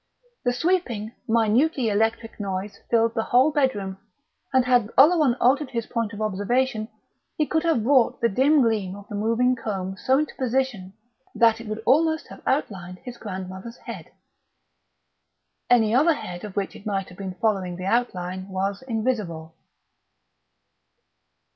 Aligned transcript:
The 0.43 0.51
sweeping, 0.51 1.11
minutely 1.27 1.87
electric 1.89 2.39
noise 2.39 2.79
filled 2.89 3.13
the 3.13 3.25
whole 3.25 3.51
bedroom, 3.51 3.99
and 4.51 4.65
had 4.65 4.89
Oleron 4.97 5.35
altered 5.39 5.69
his 5.69 5.85
point 5.85 6.11
of 6.11 6.23
observation 6.23 6.87
he 7.37 7.45
could 7.45 7.61
have 7.61 7.83
brought 7.83 8.19
the 8.19 8.27
dim 8.27 8.63
gleam 8.63 8.95
of 8.95 9.07
the 9.09 9.13
moving 9.13 9.55
comb 9.55 9.95
so 9.97 10.17
into 10.17 10.33
position 10.37 10.93
that 11.35 11.61
it 11.61 11.67
would 11.67 11.83
almost 11.85 12.29
have 12.29 12.41
outlined 12.47 12.97
his 13.03 13.17
grandmother's 13.17 13.77
head. 13.77 14.11
Any 15.69 15.93
other 15.93 16.15
head 16.15 16.43
of 16.43 16.55
which 16.55 16.75
it 16.75 16.87
might 16.87 17.09
have 17.09 17.17
been 17.19 17.35
following 17.35 17.75
the 17.75 17.85
outline 17.85 18.49
was 18.49 18.81
invisible. 18.81 19.53